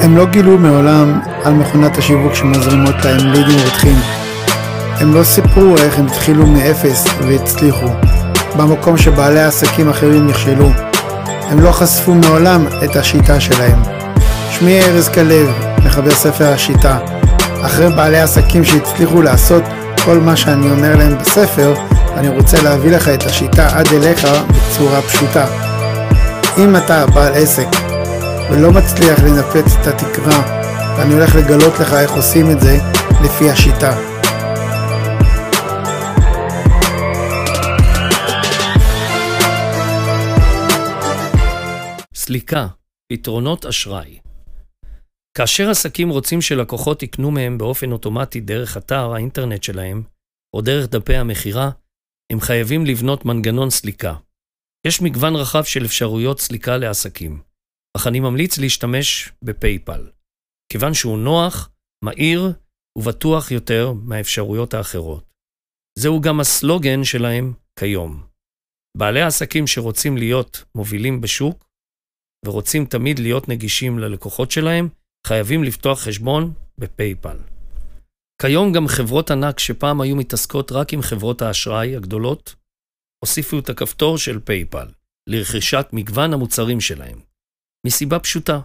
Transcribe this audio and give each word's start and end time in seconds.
הם 0.00 0.16
לא 0.16 0.26
גילו 0.26 0.58
מעולם 0.58 1.20
על 1.44 1.52
מכונת 1.52 1.98
השיווק 1.98 2.34
שמזרימות 2.34 3.04
להם 3.04 3.32
לידים 3.32 3.58
רותחים. 3.64 3.96
הם 5.00 5.14
לא 5.14 5.24
סיפרו 5.24 5.76
איך 5.76 5.98
הם 5.98 6.06
התחילו 6.06 6.46
מאפס 6.46 7.06
והצליחו, 7.26 7.86
במקום 8.56 8.96
שבעלי 8.96 9.40
עסקים 9.40 9.90
אחרים 9.90 10.26
נכשלו. 10.26 10.70
הם 11.50 11.60
לא 11.60 11.72
חשפו 11.72 12.14
מעולם 12.14 12.66
את 12.84 12.96
השיטה 12.96 13.40
שלהם. 13.40 13.82
שמי 14.50 14.80
ארז 14.82 15.08
כלב, 15.08 15.48
מחבר 15.84 16.10
ספר 16.10 16.52
השיטה. 16.52 16.98
אחרי 17.62 17.88
בעלי 17.88 18.20
עסקים 18.20 18.64
שהצליחו 18.64 19.22
לעשות 19.22 19.62
כל 20.04 20.18
מה 20.18 20.36
שאני 20.36 20.70
אומר 20.70 20.96
להם 20.96 21.18
בספר, 21.18 21.74
אני 22.16 22.28
רוצה 22.28 22.62
להביא 22.62 22.90
לך 22.90 23.08
את 23.08 23.22
השיטה 23.26 23.78
עד 23.78 23.86
אליך 23.92 24.26
בצורה 24.48 25.02
פשוטה. 25.02 25.46
אם 26.58 26.76
אתה 26.76 27.06
בעל 27.06 27.32
עסק 27.34 27.87
ולא 28.50 28.72
מצליח 28.72 29.18
לנפץ 29.18 29.76
את 29.80 29.86
התקרה, 29.86 30.38
ואני 30.98 31.14
הולך 31.14 31.34
לגלות 31.34 31.74
לך 31.80 31.92
איך 31.92 32.10
עושים 32.10 32.50
את 32.50 32.60
זה 32.60 32.78
לפי 33.24 33.50
השיטה. 33.50 33.92
סליקה, 42.14 42.66
פתרונות 43.12 43.66
אשראי. 43.66 44.18
כאשר 45.36 45.70
עסקים 45.70 46.08
רוצים 46.08 46.42
שלקוחות 46.42 47.02
יקנו 47.02 47.30
מהם 47.30 47.58
באופן 47.58 47.92
אוטומטי 47.92 48.40
דרך 48.40 48.76
אתר 48.76 49.12
האינטרנט 49.12 49.62
שלהם, 49.62 50.02
או 50.56 50.60
דרך 50.60 50.88
דפי 50.88 51.16
המכירה, 51.16 51.70
הם 52.32 52.40
חייבים 52.40 52.86
לבנות 52.86 53.24
מנגנון 53.24 53.70
סליקה. 53.70 54.14
יש 54.86 55.00
מגוון 55.02 55.36
רחב 55.36 55.64
של 55.64 55.84
אפשרויות 55.84 56.40
סליקה 56.40 56.76
לעסקים, 56.76 57.47
אך 57.96 58.06
אני 58.06 58.20
ממליץ 58.20 58.58
להשתמש 58.58 59.32
בפייפל, 59.42 60.10
כיוון 60.72 60.94
שהוא 60.94 61.18
נוח, 61.18 61.70
מהיר 62.04 62.52
ובטוח 62.98 63.50
יותר 63.50 63.92
מהאפשרויות 63.92 64.74
האחרות. 64.74 65.24
זהו 65.98 66.20
גם 66.20 66.40
הסלוגן 66.40 67.04
שלהם 67.04 67.52
כיום. 67.78 68.26
בעלי 68.96 69.20
העסקים 69.20 69.66
שרוצים 69.66 70.16
להיות 70.16 70.64
מובילים 70.74 71.20
בשוק 71.20 71.68
ורוצים 72.46 72.84
תמיד 72.84 73.18
להיות 73.18 73.48
נגישים 73.48 73.98
ללקוחות 73.98 74.50
שלהם, 74.50 74.88
חייבים 75.26 75.64
לפתוח 75.64 76.00
חשבון 76.00 76.52
בפייפל. 76.78 77.38
כיום 78.42 78.72
גם 78.72 78.88
חברות 78.88 79.30
ענק 79.30 79.58
שפעם 79.58 80.00
היו 80.00 80.16
מתעסקות 80.16 80.72
רק 80.72 80.92
עם 80.92 81.02
חברות 81.02 81.42
האשראי 81.42 81.96
הגדולות, 81.96 82.54
הוסיפו 83.24 83.58
את 83.58 83.68
הכפתור 83.68 84.18
של 84.18 84.40
PayPal 84.40 84.86
לרכישת 85.28 85.86
מגוון 85.92 86.32
המוצרים 86.32 86.80
שלהם. 86.80 87.27
מסיבה 87.86 88.18
פשוטה, 88.18 88.60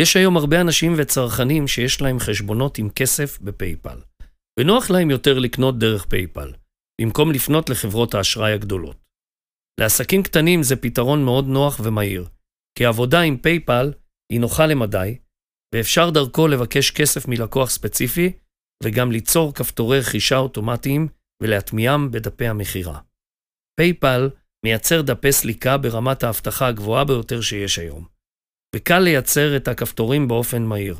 יש 0.00 0.16
היום 0.16 0.36
הרבה 0.36 0.60
אנשים 0.60 0.94
וצרכנים 0.96 1.68
שיש 1.68 2.00
להם 2.00 2.18
חשבונות 2.18 2.78
עם 2.78 2.90
כסף 2.90 3.38
ב 3.40 3.47
PayPal, 3.47 3.98
ונוח 4.60 4.90
להם 4.90 5.10
יותר 5.10 5.38
לקנות 5.38 5.78
דרך 5.78 6.04
PayPal, 6.04 6.52
במקום 7.00 7.32
לפנות 7.32 7.70
לחברות 7.70 8.14
האשראי 8.14 8.52
הגדולות. 8.52 8.96
לעסקים 9.80 10.22
קטנים 10.22 10.62
זה 10.62 10.76
פתרון 10.76 11.24
מאוד 11.24 11.46
נוח 11.46 11.80
ומהיר, 11.84 12.28
כי 12.78 12.84
עבודה 12.84 13.20
עם 13.20 13.36
PayPal 13.38 13.92
היא 14.32 14.40
נוחה 14.40 14.66
למדי, 14.66 15.18
ואפשר 15.74 16.10
דרכו 16.10 16.48
לבקש 16.48 16.90
כסף 16.90 17.28
מלקוח 17.28 17.70
ספציפי, 17.70 18.32
וגם 18.82 19.12
ליצור 19.12 19.54
כפתורי 19.54 19.98
רכישה 20.00 20.36
אוטומטיים 20.36 21.08
ולהטמיעם 21.42 22.10
בדפי 22.10 22.46
המכירה. 22.46 23.00
פייפל 23.80 24.30
מייצר 24.64 25.02
דפי 25.02 25.32
סליקה 25.32 25.78
ברמת 25.78 26.22
האבטחה 26.22 26.66
הגבוהה 26.66 27.04
ביותר 27.04 27.40
שיש 27.40 27.78
היום, 27.78 28.06
וקל 28.76 28.98
לייצר 28.98 29.56
את 29.56 29.68
הכפתורים 29.68 30.28
באופן 30.28 30.62
מהיר. 30.62 30.96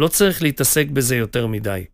לא 0.00 0.08
צריך 0.08 0.42
להתעסק 0.42 0.86
בזה 0.86 1.16
יותר 1.16 1.46
מדי. 1.46 1.84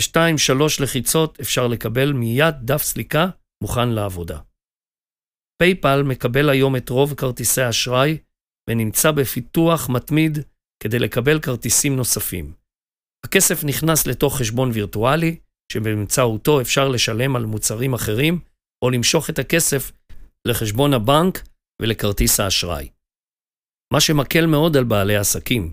בשתיים-שלוש 0.00 0.80
לחיצות 0.80 1.40
אפשר 1.40 1.66
לקבל 1.66 2.12
מיד 2.12 2.54
דף 2.62 2.82
סליקה 2.82 3.26
מוכן 3.62 3.88
לעבודה. 3.88 4.38
PayPal 5.62 6.02
מקבל 6.02 6.50
היום 6.50 6.76
את 6.76 6.88
רוב 6.88 7.14
כרטיסי 7.14 7.62
האשראי 7.62 8.18
ונמצא 8.70 9.10
בפיתוח 9.10 9.88
מתמיד 9.88 10.38
כדי 10.82 10.98
לקבל 10.98 11.40
כרטיסים 11.40 11.96
נוספים. 11.96 12.52
הכסף 13.26 13.64
נכנס 13.64 14.06
לתוך 14.06 14.38
חשבון 14.38 14.70
וירטואלי, 14.70 15.36
שבאמצעותו 15.72 16.60
אפשר 16.60 16.88
לשלם 16.88 17.36
על 17.36 17.44
מוצרים 17.44 17.94
אחרים, 17.94 18.40
או 18.84 18.90
למשוך 18.90 19.30
את 19.30 19.38
הכסף 19.38 19.92
לחשבון 20.48 20.94
הבנק 20.94 21.42
ולכרטיס 21.82 22.40
האשראי. 22.40 22.88
מה 23.92 24.00
שמקל 24.00 24.46
מאוד 24.46 24.76
על 24.76 24.84
בעלי 24.84 25.16
עסקים. 25.16 25.72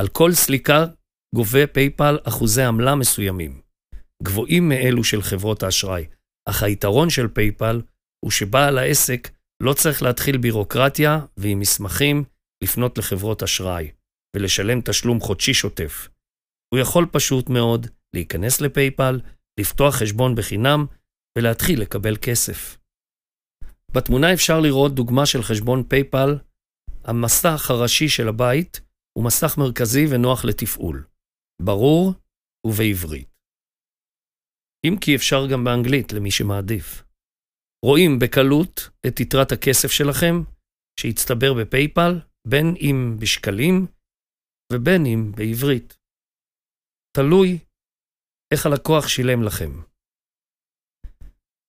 על 0.00 0.08
כל 0.08 0.32
סליקה 0.32 0.86
גובה 1.34 1.66
PayPal 1.66 2.18
אחוזי 2.24 2.62
עמלה 2.62 2.94
מסוימים, 2.94 3.60
גבוהים 4.22 4.68
מאלו 4.68 5.04
של 5.04 5.22
חברות 5.22 5.62
האשראי, 5.62 6.06
אך 6.48 6.62
היתרון 6.62 7.10
של 7.10 7.28
PayPal 7.28 7.82
הוא 8.24 8.30
שבעל 8.30 8.78
העסק 8.78 9.30
לא 9.62 9.72
צריך 9.72 10.02
להתחיל 10.02 10.36
בירוקרטיה 10.36 11.20
ועם 11.36 11.60
מסמכים 11.60 12.24
לפנות 12.64 12.98
לחברות 12.98 13.42
אשראי 13.42 13.90
ולשלם 14.36 14.80
תשלום 14.80 15.20
חודשי 15.20 15.54
שוטף. 15.54 16.08
הוא 16.74 16.80
יכול 16.80 17.06
פשוט 17.12 17.48
מאוד 17.48 17.86
להיכנס 18.14 18.60
ל 18.60 18.68
PayPal, 18.68 19.20
לפתוח 19.60 19.94
חשבון 19.94 20.34
בחינם 20.34 20.86
ולהתחיל 21.38 21.80
לקבל 21.80 22.16
כסף. 22.16 22.78
בתמונה 23.92 24.32
אפשר 24.32 24.60
לראות 24.60 24.94
דוגמה 24.94 25.26
של 25.26 25.42
חשבון 25.42 25.82
PayPal. 25.88 26.36
המסך 27.04 27.70
הראשי 27.70 28.08
של 28.08 28.28
הבית 28.28 28.80
הוא 29.18 29.24
מסך 29.24 29.58
מרכזי 29.58 30.04
ונוח 30.10 30.44
לתפעול, 30.44 31.04
ברור 31.62 32.14
ובעברית. 32.66 33.32
אם 34.86 34.94
כי 35.00 35.16
אפשר 35.16 35.40
גם 35.52 35.64
באנגלית 35.64 36.12
למי 36.12 36.30
שמעדיף. 36.30 37.02
רואים 37.84 38.18
בקלות 38.18 38.90
את 39.06 39.20
יתרת 39.20 39.52
הכסף 39.52 39.90
שלכם 39.90 40.34
שהצטבר 41.00 41.54
בפייפל, 41.60 42.12
בין 42.48 42.74
אם 42.80 43.16
בשקלים 43.20 43.86
ובין 44.72 45.06
אם 45.06 45.32
בעברית. 45.36 45.98
תלוי 47.16 47.58
איך 48.54 48.66
הלקוח 48.66 49.08
שילם 49.08 49.42
לכם. 49.42 49.70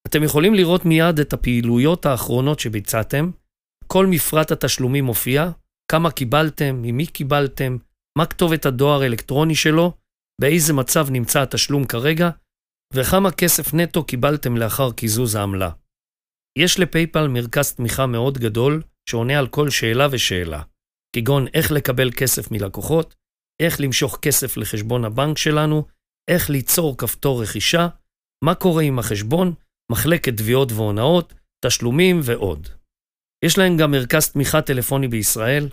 אתם 0.07 0.23
יכולים 0.25 0.53
לראות 0.53 0.81
מיד 0.85 1.19
את 1.21 1.33
הפעילויות 1.33 2.05
האחרונות 2.05 2.59
שביצעתם, 2.59 3.25
כל 3.93 4.05
מפרט 4.05 4.51
התשלומים 4.51 5.05
מופיע, 5.05 5.49
כמה 5.91 6.11
קיבלתם, 6.11 6.81
ממי 6.81 7.07
קיבלתם, 7.07 7.77
מה 8.17 8.25
כתובת 8.25 8.65
הדואר 8.65 9.01
האלקטרוני 9.01 9.55
שלו, 9.55 9.93
באיזה 10.41 10.73
מצב 10.73 11.07
נמצא 11.11 11.41
התשלום 11.41 11.85
כרגע, 11.85 12.29
וכמה 12.93 13.31
כסף 13.31 13.73
נטו 13.73 14.03
קיבלתם 14.03 14.57
לאחר 14.57 14.91
קיזוז 14.91 15.35
העמלה. 15.35 15.69
יש 16.59 16.79
לפייפל 16.79 17.27
מרכז 17.27 17.73
תמיכה 17.73 18.05
מאוד 18.05 18.37
גדול, 18.37 18.81
שעונה 19.09 19.39
על 19.39 19.47
כל 19.47 19.69
שאלה 19.69 20.07
ושאלה, 20.11 20.61
כגון 21.15 21.45
איך 21.53 21.71
לקבל 21.71 22.11
כסף 22.11 22.51
מלקוחות, 22.51 23.15
איך 23.61 23.81
למשוך 23.81 24.19
כסף 24.21 24.57
לחשבון 24.57 25.05
הבנק 25.05 25.37
שלנו, 25.37 25.85
איך 26.29 26.49
ליצור 26.49 26.97
כפתור 26.97 27.41
רכישה, 27.41 27.87
מה 28.45 28.55
קורה 28.55 28.83
עם 28.83 28.99
החשבון, 28.99 29.53
מחלקת 29.91 30.37
תביעות 30.37 30.71
והונאות, 30.71 31.33
תשלומים 31.65 32.19
ועוד. 32.23 32.82
יש 33.43 33.57
להם 33.57 33.77
גם 33.77 33.91
מרכז 33.91 34.31
תמיכה 34.31 34.61
טלפוני 34.61 35.07
בישראל, 35.07 35.69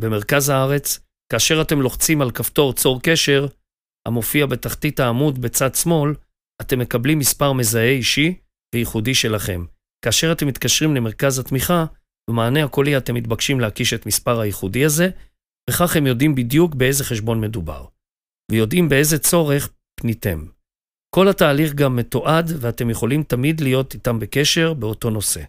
במרכז 0.00 0.48
הארץ, 0.48 1.00
כאשר 1.32 1.62
אתם 1.62 1.80
לוחצים 1.80 2.22
על 2.22 2.30
כפתור 2.30 2.72
צור 2.72 3.00
קשר, 3.02 3.46
המופיע 4.08 4.46
בתחתית 4.46 5.00
העמוד 5.00 5.40
בצד 5.40 5.74
שמאל, 5.74 6.14
אתם 6.62 6.78
מקבלים 6.78 7.18
מספר 7.18 7.52
מזהה 7.52 7.90
אישי 7.90 8.34
וייחודי 8.74 9.14
שלכם. 9.14 9.64
כאשר 10.04 10.32
אתם 10.32 10.46
מתקשרים 10.46 10.94
למרכז 10.94 11.38
התמיכה, 11.38 11.84
במענה 12.30 12.64
הקולי 12.64 12.96
אתם 12.96 13.14
מתבקשים 13.14 13.60
להקיש 13.60 13.94
את 13.94 14.06
מספר 14.06 14.40
הייחודי 14.40 14.84
הזה, 14.84 15.10
וכך 15.70 15.96
הם 15.96 16.06
יודעים 16.06 16.34
בדיוק 16.34 16.74
באיזה 16.74 17.04
חשבון 17.04 17.40
מדובר, 17.40 17.86
ויודעים 18.52 18.88
באיזה 18.88 19.18
צורך 19.18 19.72
פניתם. 20.00 20.46
כל 21.14 21.28
התהליך 21.28 21.74
גם 21.74 21.96
מתועד, 21.96 22.50
ואתם 22.60 22.90
יכולים 22.90 23.22
תמיד 23.22 23.60
להיות 23.60 23.94
איתם 23.94 24.18
בקשר 24.18 24.74
באותו 24.74 25.10
נושא. 25.10 25.40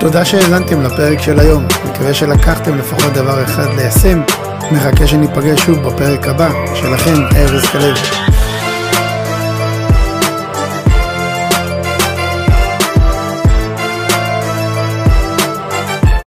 תודה 0.00 0.24
שהאזנתם 0.24 0.82
לפרק 0.82 1.20
של 1.20 1.40
היום, 1.40 1.64
מקווה 1.90 2.14
שלקחתם 2.14 2.78
לפחות 2.78 3.12
דבר 3.12 3.44
אחד 3.44 3.66
ליישם, 3.76 4.22
מחכה 4.72 5.06
שניפגש 5.06 5.60
שוב 5.60 5.78
בפרק 5.78 6.26
הבא, 6.26 6.50
שלכם, 6.74 7.36
ארז 7.36 7.64
כלב. 7.66 7.96